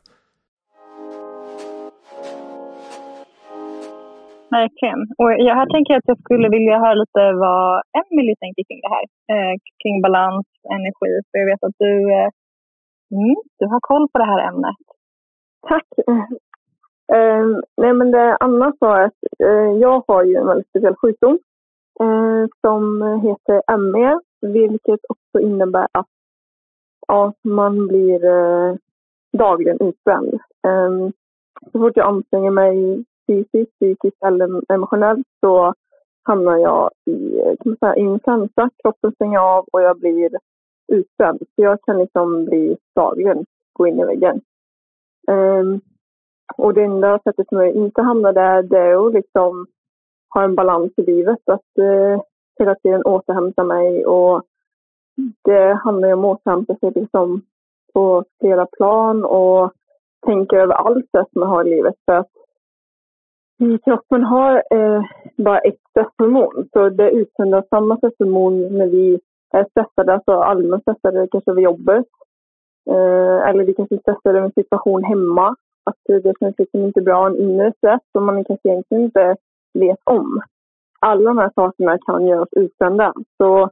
Verkligen. 4.59 5.01
Och 5.21 5.31
jag 5.47 5.55
här 5.61 5.69
tänker 5.75 5.91
jag 5.93 5.99
att 5.99 6.13
jag 6.13 6.21
skulle 6.27 6.49
vilja 6.57 6.77
höra 6.85 6.95
lite 6.95 7.23
vad 7.45 7.83
Emily 8.01 8.35
tänker 8.43 8.63
kring 8.69 8.81
det 8.87 8.93
här. 8.97 9.07
Eh, 9.33 9.55
kring 9.83 9.97
balans, 10.03 10.47
energi. 10.77 11.13
För 11.29 11.39
jag 11.41 11.47
vet 11.53 11.65
att 11.69 11.79
du, 11.79 11.95
eh, 12.19 12.31
mm, 13.17 13.37
du 13.59 13.65
har 13.73 13.81
koll 13.91 14.07
på 14.13 14.19
det 14.19 14.29
här 14.33 14.41
ämnet. 14.49 14.77
Tack. 15.69 15.89
Eh, 17.13 17.47
nej 17.77 17.93
men 17.93 18.11
det 18.11 18.37
Anna 18.41 18.73
sa 18.79 19.05
att 19.05 19.21
eh, 19.39 19.71
jag 19.85 20.05
har 20.09 20.25
ju 20.25 20.37
en 20.37 20.47
väldigt 20.47 20.69
speciell 20.69 20.97
sjukdom 20.97 21.39
eh, 22.01 22.45
som 22.61 22.83
heter 23.27 23.77
ME, 23.79 24.21
vilket 24.45 25.01
också 25.09 25.41
innebär 25.41 25.89
att 25.93 26.09
ja, 27.07 27.33
man 27.43 27.87
blir 27.87 28.25
eh, 28.25 28.75
dagligen 29.33 29.81
utbränd. 29.81 30.35
Eh, 30.67 31.11
så 31.73 31.79
fort 31.79 31.97
jag 31.97 32.07
anstränger 32.07 32.51
mig 32.51 33.05
fysiskt, 33.27 33.73
psykiskt 33.79 34.23
eller 34.25 34.73
emotionellt 34.73 35.27
så 35.41 35.75
hamnar 36.23 36.59
jag 36.59 36.91
i, 37.07 37.41
kan 37.63 37.77
säga, 37.77 37.95
en 37.95 38.21
känsla. 38.21 38.71
Kroppen 38.83 39.13
stänger 39.13 39.39
av 39.39 39.65
och 39.73 39.83
jag 39.83 39.99
blir 39.99 40.31
utbränd. 40.93 41.39
Så 41.39 41.63
jag 41.63 41.83
kan 41.83 41.99
liksom 41.99 42.45
bli 42.45 42.77
dagligen 42.95 43.47
gå 43.73 43.87
in 43.87 44.01
i 44.01 44.05
väggen. 44.05 44.41
Um, 45.27 45.81
och 46.57 46.75
det 46.75 46.83
enda 46.83 47.19
sättet 47.19 47.49
som 47.49 47.59
jag 47.59 47.71
inte 47.71 48.03
hamnar 48.03 48.33
där 48.33 48.63
det 48.63 48.79
är 48.79 49.07
att 49.07 49.15
liksom 49.15 49.67
ha 50.35 50.45
en 50.45 50.55
balans 50.55 50.93
i 50.97 51.03
livet. 51.03 51.39
Att 51.47 51.79
uh, 51.79 52.21
hela 52.59 52.75
tiden 52.75 53.03
återhämta 53.05 53.65
mig. 53.65 54.07
Och 54.07 54.43
det 55.45 55.75
handlar 55.85 56.09
ju 56.09 56.15
om 56.15 56.25
att 56.25 56.41
återhämta 56.41 56.77
sig 56.77 56.93
liksom 56.95 57.43
på 57.95 58.25
flera 58.41 58.67
plan 58.67 59.25
och 59.25 59.73
tänka 60.27 60.57
över 60.57 60.75
allt 60.75 61.11
som 61.11 61.27
man 61.41 61.49
har 61.49 61.67
i 61.67 61.71
livet. 61.71 61.95
För 62.05 62.13
att 62.13 62.31
kroppen 63.85 64.25
har 64.25 64.63
eh, 64.71 65.03
bara 65.37 65.59
ett 65.59 65.81
stresshormon. 65.91 66.69
Så 66.73 66.89
det 66.89 67.11
utsöndras 67.11 67.69
samma 67.69 67.97
stresshormon 67.97 68.79
när 68.79 68.87
vi 68.87 69.21
är 69.51 69.65
stressade, 69.65 70.15
alltså 70.15 70.33
allmänt 70.33 70.83
stressade 70.83 71.29
kanske 71.31 71.51
över 71.51 71.63
jobbet. 71.63 72.07
Eh, 72.91 73.49
eller 73.49 73.65
vi 73.65 73.75
kanske 73.75 73.95
är 73.95 73.99
stressade 73.99 74.39
över 74.39 74.47
en 74.47 74.53
situation 74.65 75.05
hemma. 75.05 75.57
Att 75.85 75.97
det 76.23 76.39
känns 76.41 76.59
liksom 76.59 76.81
inte 76.81 77.01
bra, 77.01 77.27
en 77.27 77.37
inre 77.37 77.73
stress 77.77 78.01
som 78.13 78.25
man 78.25 78.45
kanske 78.45 78.69
egentligen 78.69 79.05
inte 79.05 79.37
vet 79.75 79.99
om. 80.05 80.41
Alla 81.07 81.31
de 81.31 81.39
här 81.39 81.51
sakerna 81.55 81.99
kan 81.99 82.27
göra 82.27 82.43
oss 82.43 82.53
utsända. 82.53 83.13
Så 83.37 83.71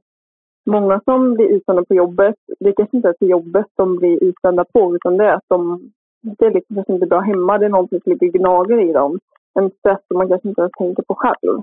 många 0.66 1.00
som 1.04 1.34
blir 1.34 1.46
utsända 1.46 1.84
på 1.84 1.94
jobbet, 1.94 2.34
det 2.60 2.72
kanske 2.72 2.96
inte 2.96 3.08
är 3.08 3.12
till 3.12 3.30
jobbet 3.30 3.66
de 3.76 3.96
blir 3.96 4.24
utsända 4.24 4.64
på, 4.64 4.96
utan 4.96 5.16
det 5.16 5.24
är 5.24 5.34
att 5.34 5.48
de, 5.48 5.90
det 6.22 6.46
är 6.46 6.50
liksom 6.50 6.76
kanske 6.76 6.92
inte 6.92 7.06
bra 7.06 7.20
hemma, 7.20 7.58
det 7.58 7.64
är 7.66 7.70
någonting 7.70 8.00
som 8.00 8.12
ligger 8.12 8.38
gnager 8.38 8.88
i 8.88 8.92
dem. 8.92 9.18
En 9.54 9.70
stress 9.70 10.00
som 10.08 10.18
man 10.18 10.28
kanske 10.28 10.48
inte 10.48 10.60
ens 10.60 10.72
tänker 10.78 11.02
på 11.02 11.14
själv. 11.14 11.62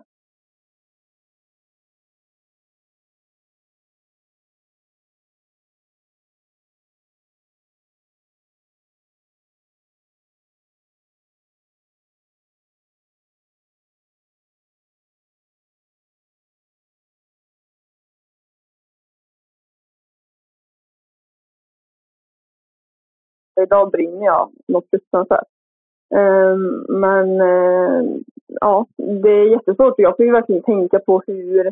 Idag 23.63 23.91
brinner 23.91 24.25
jag 24.25 24.51
något 24.67 24.89
fruktansvärt. 24.89 25.47
Um, 26.15 26.85
men 26.89 27.41
uh, 27.41 28.17
ja, 28.61 28.85
det 28.97 29.29
är 29.29 29.51
jättesvårt. 29.51 29.93
Jag 29.97 30.17
får 30.17 30.25
ju 30.25 30.31
verkligen 30.31 30.63
tänka 30.63 30.99
på 30.99 31.21
hur 31.27 31.71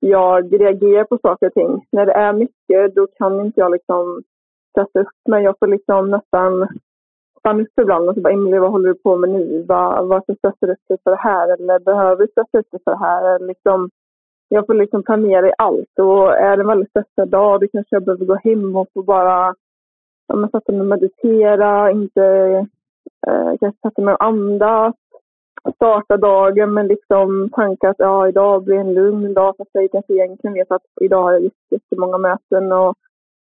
jag 0.00 0.60
reagerar 0.60 1.04
på 1.04 1.18
saker 1.18 1.46
och 1.46 1.54
ting. 1.54 1.86
När 1.92 2.06
det 2.06 2.12
är 2.12 2.32
mycket, 2.32 2.94
då 2.94 3.06
kan 3.06 3.40
inte 3.40 3.60
jag 3.60 3.72
liksom 3.72 4.22
sätta 4.78 5.00
upp 5.00 5.28
mig. 5.28 5.44
Jag 5.44 5.58
får 5.58 5.66
liksom 5.66 6.10
nästan 6.10 6.68
stanna 7.38 7.62
upp 7.62 7.78
ibland 7.80 8.08
och 8.08 8.14
så 8.14 8.20
bara, 8.20 8.32
Emelie, 8.32 8.60
vad 8.60 8.70
håller 8.70 8.88
du 8.88 8.94
på 8.94 9.16
med 9.16 9.30
nu? 9.30 9.64
Varför 9.68 10.34
stressar 10.34 10.66
du 10.66 10.72
upp 10.72 10.88
dig 10.88 10.98
för 11.04 11.10
det 11.10 11.16
här? 11.16 11.54
Eller 11.54 11.78
behöver 11.78 12.16
du 12.16 12.26
stressa 12.26 12.58
upp 12.58 12.70
dig 12.70 12.80
för 12.84 12.90
det 12.90 12.98
här? 12.98 13.34
Eller 13.34 13.46
liksom, 13.46 13.90
jag 14.48 14.66
får 14.66 14.74
liksom 14.74 15.02
planera 15.02 15.48
i 15.48 15.52
allt. 15.58 15.98
Och 15.98 16.32
är 16.32 16.56
det 16.56 16.62
en 16.62 16.66
väldigt 16.66 16.90
stressad 16.90 17.28
dag, 17.28 17.60
då 17.60 17.66
kanske 17.68 17.96
jag 17.96 18.04
behöver 18.04 18.24
gå 18.24 18.34
hem 18.34 18.76
och 18.76 18.88
få 18.94 19.02
bara 19.02 19.54
ja, 20.26 20.36
men 20.36 20.50
satte 20.50 20.72
mig 20.72 20.80
och 20.80 20.86
meditera, 20.86 21.90
inte 21.90 22.24
eh, 23.26 23.56
kanske 23.60 23.80
satte 23.82 24.02
mig 24.02 24.14
och 24.14 24.24
andas, 24.24 24.94
starta 25.74 26.16
dagen 26.16 26.74
med 26.74 26.86
liksom 26.86 27.50
tankar 27.52 27.88
att 27.88 27.98
ja, 27.98 28.28
idag 28.28 28.64
blir 28.64 28.76
en 28.76 28.94
lugn 28.94 29.34
dag 29.34 29.54
fast 29.56 29.70
jag 29.72 29.90
kanske 29.92 30.12
egentligen 30.12 30.54
vet 30.54 30.70
att 30.70 30.82
idag 31.00 31.22
har 31.22 31.32
jag 31.32 31.50
jättemånga 31.70 32.18
möten 32.18 32.72
och 32.72 32.94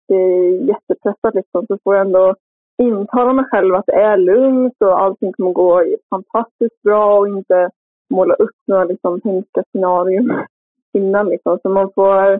det 0.08 0.16
är 0.16 0.68
jättepressat 0.68 1.36
liksom. 1.36 1.66
Så 1.68 1.78
får 1.84 1.96
jag 1.96 2.06
ändå 2.06 2.36
intala 2.78 3.34
mig 3.34 3.46
själv 3.46 3.76
att 3.76 3.86
det 3.86 3.96
är 3.96 4.18
lugnt 4.18 4.76
och 4.80 5.02
allting 5.02 5.34
kommer 5.34 5.52
gå 5.52 5.84
fantastiskt 6.10 6.82
bra 6.82 7.20
och 7.20 7.28
inte 7.28 7.70
måla 8.10 8.34
upp 8.34 8.58
några 8.68 8.84
liksom, 8.84 9.22
hemska 9.24 9.64
scenarion 9.70 10.46
innan. 10.94 11.30
Liksom. 11.30 11.60
Så 11.62 11.70
man 11.70 11.92
får, 11.96 12.40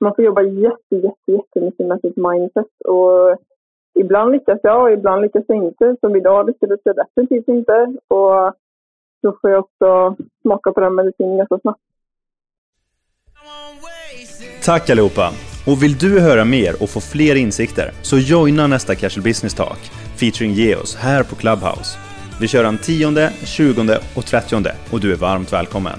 man 0.00 0.14
får 0.14 0.24
jobba 0.24 0.42
jätte, 0.42 0.96
jätte, 0.96 1.32
jättemycket 1.32 1.86
med 1.86 2.00
sitt 2.00 2.16
mindset. 2.16 2.80
Och 2.88 3.38
ibland 4.00 4.32
lyckas 4.32 4.60
jag 4.62 4.82
och 4.82 4.92
ibland 4.92 5.22
lyckas 5.22 5.44
jag 5.48 5.56
inte. 5.56 5.96
Som 6.00 6.16
idag 6.16 6.46
lyckades 6.46 6.80
jag 6.82 6.96
definitivt 6.96 7.48
inte. 7.48 7.94
Och 8.08 8.54
då 9.22 9.38
får 9.40 9.50
jag 9.50 9.60
också 9.60 10.16
smaka 10.42 10.72
på 10.72 10.80
den 10.80 10.94
medicinen 10.94 11.36
ganska 11.36 11.58
snabbt. 11.58 11.80
Tack 14.64 14.90
allihopa! 14.90 15.30
Och 15.66 15.82
vill 15.82 15.98
du 15.98 16.20
höra 16.20 16.44
mer 16.44 16.82
och 16.82 16.90
få 16.90 17.00
fler 17.00 17.34
insikter 17.34 17.90
så 18.02 18.18
joina 18.18 18.66
nästa 18.66 18.94
Casual 18.94 19.24
Business 19.24 19.54
Talk 19.54 19.78
featuring 20.18 20.52
Geos 20.52 20.96
här 20.96 21.22
på 21.24 21.34
Clubhouse. 21.36 21.98
Vi 22.40 22.48
kör 22.48 22.62
den 22.62 22.78
10, 22.78 23.30
20 23.30 23.98
och 24.16 24.24
30 24.26 24.56
och 24.92 25.00
du 25.00 25.12
är 25.12 25.16
varmt 25.16 25.52
välkommen. 25.52 25.98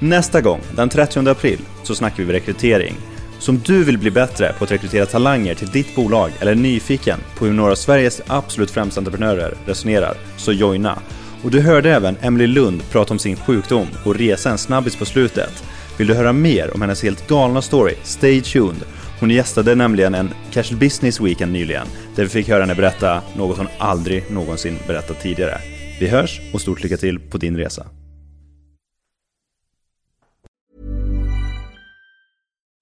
Nästa 0.00 0.40
gång, 0.40 0.60
den 0.76 0.88
30 0.88 1.28
april, 1.28 1.58
så 1.82 1.94
snackar 1.94 2.24
vi 2.24 2.32
rekrytering. 2.32 2.94
Så 3.38 3.52
om 3.52 3.60
du 3.66 3.84
vill 3.84 3.98
bli 3.98 4.10
bättre 4.10 4.52
på 4.58 4.64
att 4.64 4.70
rekrytera 4.70 5.06
talanger 5.06 5.54
till 5.54 5.68
ditt 5.68 5.94
bolag 5.94 6.30
eller 6.40 6.52
är 6.52 6.56
nyfiken 6.56 7.20
på 7.38 7.44
hur 7.46 7.52
några 7.52 7.72
av 7.72 7.76
Sveriges 7.76 8.22
absolut 8.26 8.70
främsta 8.70 9.00
entreprenörer 9.00 9.54
resonerar, 9.66 10.14
så 10.36 10.52
joina. 10.52 10.98
Och 11.42 11.50
du 11.50 11.60
hörde 11.60 11.94
även 11.94 12.16
Emily 12.20 12.46
Lund 12.46 12.82
prata 12.90 13.14
om 13.14 13.18
sin 13.18 13.36
sjukdom 13.36 13.86
och 14.04 14.14
resa 14.14 14.50
en 14.50 14.58
snabbis 14.58 14.96
på 14.96 15.04
slutet. 15.04 15.64
Vill 15.98 16.06
du 16.06 16.14
höra 16.14 16.32
mer 16.32 16.74
om 16.74 16.80
hennes 16.80 17.02
helt 17.02 17.28
galna 17.28 17.62
story? 17.62 17.94
Stay 18.02 18.40
tuned! 18.40 18.84
Hon 19.20 19.30
gästade 19.30 19.74
nämligen 19.74 20.14
en 20.14 20.30
Casual 20.50 20.80
Business 20.80 21.20
Weekend 21.20 21.52
nyligen, 21.52 21.86
där 22.16 22.22
vi 22.22 22.28
fick 22.28 22.48
höra 22.48 22.60
henne 22.60 22.74
berätta 22.74 23.22
något 23.36 23.58
hon 23.58 23.68
aldrig 23.78 24.30
någonsin 24.30 24.78
berättat 24.86 25.22
tidigare. 25.22 25.58
Vi 26.00 26.08
hörs 26.08 26.40
och 26.52 26.60
stort 26.60 26.82
lycka 26.82 26.96
till 26.96 27.20
på 27.20 27.38
din 27.38 27.56
resa. 27.56 27.86